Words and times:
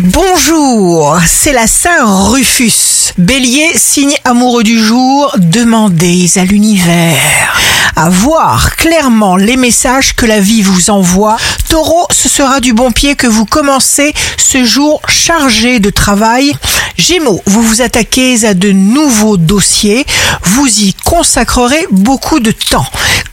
Bonjour, 0.00 1.18
c'est 1.26 1.52
la 1.52 1.66
Saint 1.66 2.04
Rufus. 2.30 3.12
Bélier, 3.18 3.72
signe 3.74 4.14
amoureux 4.24 4.62
du 4.62 4.78
jour, 4.78 5.34
demandez 5.38 6.38
à 6.38 6.44
l'univers 6.44 7.58
à 7.96 8.08
voir 8.08 8.76
clairement 8.76 9.36
les 9.36 9.56
messages 9.56 10.14
que 10.14 10.24
la 10.24 10.38
vie 10.38 10.62
vous 10.62 10.90
envoie. 10.90 11.36
Taureau, 11.68 12.06
ce 12.12 12.28
sera 12.28 12.60
du 12.60 12.72
bon 12.72 12.92
pied 12.92 13.16
que 13.16 13.26
vous 13.26 13.44
commencez 13.44 14.14
ce 14.36 14.62
jour 14.62 15.02
chargé 15.08 15.80
de 15.80 15.90
travail. 15.90 16.52
Gémeaux, 16.96 17.42
vous 17.46 17.62
vous 17.62 17.82
attaquez 17.82 18.44
à 18.44 18.54
de 18.54 18.70
nouveaux 18.70 19.36
dossiers, 19.36 20.06
vous 20.44 20.68
y 20.68 20.94
consacrerez 21.04 21.86
beaucoup 21.90 22.38
de 22.38 22.52
temps. 22.52 22.86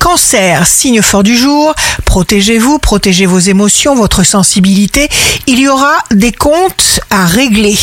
Cancer, 0.05 0.67
signe 0.67 1.01
fort 1.01 1.23
du 1.23 1.35
jour, 1.35 1.73
protégez-vous, 2.05 2.77
protégez 2.77 3.25
vos 3.25 3.39
émotions, 3.39 3.95
votre 3.95 4.21
sensibilité. 4.21 5.09
Il 5.47 5.59
y 5.59 5.67
aura 5.67 5.95
des 6.11 6.31
comptes 6.31 6.99
à 7.09 7.25
régler. 7.25 7.75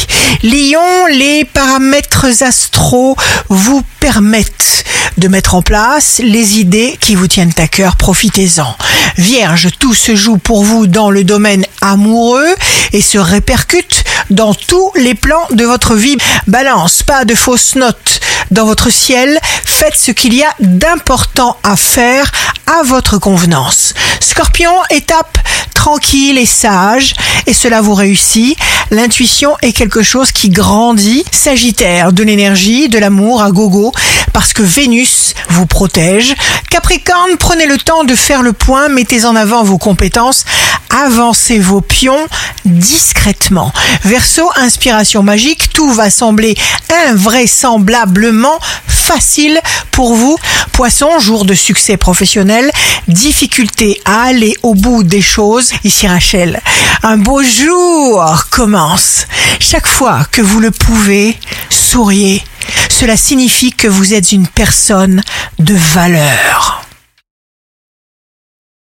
Lion, 0.45 1.07
les 1.11 1.45
paramètres 1.45 2.45
astraux 2.45 3.17
vous 3.49 3.83
permettent 3.99 4.85
de 5.19 5.27
mettre 5.27 5.57
en 5.57 5.63
place 5.63 6.21
les 6.23 6.61
idées 6.61 6.97
qui 7.01 7.17
vous 7.17 7.27
tiennent 7.27 7.53
à 7.59 7.67
cœur. 7.67 7.97
Profitez-en. 7.97 8.77
Vierge, 9.19 9.71
tout 9.81 9.93
se 9.93 10.15
joue 10.15 10.39
pour 10.39 10.63
vous 10.63 10.87
dans 10.87 11.11
le 11.11 11.25
domaine 11.25 11.67
amoureux 11.81 12.55
et 12.93 13.03
se 13.03 13.19
répercute 13.19 14.05
dans 14.31 14.55
tous 14.55 14.93
les 14.95 15.15
plans 15.15 15.49
de 15.51 15.65
votre 15.65 15.97
vie. 15.97 16.17
Balance, 16.47 17.03
pas 17.03 17.25
de 17.25 17.35
fausses 17.35 17.75
notes 17.75 18.21
dans 18.53 18.67
votre 18.67 18.91
ciel. 18.91 19.39
Faites 19.65 19.97
ce 19.97 20.13
qu'il 20.13 20.35
y 20.35 20.43
a 20.43 20.55
d'important 20.61 21.57
à 21.63 21.77
faire 21.77 22.31
à 22.67 22.83
votre 22.85 23.19
convenance. 23.19 23.95
Scorpion, 24.21 24.73
étape 24.91 25.39
tranquille 25.75 26.39
et 26.39 26.47
sage, 26.47 27.15
et 27.47 27.53
cela 27.53 27.81
vous 27.81 27.95
réussit. 27.95 28.57
L'intuition 28.93 29.57
est 29.63 29.73
quelque 29.73 30.03
chose 30.03 30.31
qui 30.31 30.49
grandit. 30.49 31.25
Sagittaire, 31.33 32.13
de 32.13 32.23
l'énergie, 32.23 32.89
de 32.89 32.99
l'amour 32.99 33.43
à 33.43 33.51
gogo, 33.51 33.93
parce 34.33 34.53
que 34.53 34.63
Vénus 34.63 35.35
vous 35.49 35.67
protège. 35.67 36.37
Capricorne, 36.71 37.37
prenez 37.37 37.67
le 37.67 37.79
temps 37.79 38.05
de 38.05 38.15
faire 38.15 38.43
le 38.43 38.53
point, 38.53 38.89
mettez 38.89 39.25
en 39.25 39.35
avant 39.35 39.65
vos 39.65 39.79
compétences, 39.79 40.45
avancez 40.93 41.59
vos 41.59 41.81
pions 41.81 42.27
discrètement. 42.65 43.73
Verseau, 44.05 44.49
inspiration 44.57 45.23
magique, 45.23 45.73
tout 45.73 45.93
va 45.93 46.11
sembler 46.11 46.57
invraisemblablement 47.09 48.59
facile 48.87 49.61
pour 49.91 50.15
vous. 50.15 50.39
Poisson, 50.73 51.19
jour 51.19 51.45
de 51.45 51.55
succès 51.55 51.97
professionnel, 51.97 52.71
difficulté 53.09 54.01
à 54.05 54.23
aller 54.23 54.55
au 54.63 54.75
bout 54.75 55.03
des 55.03 55.23
choses. 55.23 55.73
Ici 55.85 56.07
Rachel, 56.07 56.61
un 57.03 57.17
beau 57.17 57.43
jour 57.43 58.47
commence. 58.51 59.27
Chaque 59.59 59.89
fois 59.89 60.27
que 60.31 60.43
vous 60.43 60.61
le 60.61 60.71
pouvez, 60.71 61.39
souriez. 61.71 62.43
Cela 62.89 63.17
signifie 63.17 63.73
que 63.73 63.89
vous 63.89 64.15
êtes 64.15 64.33
une 64.33 64.47
personne 64.47 65.23
de 65.59 65.75
valeur. 65.75 66.82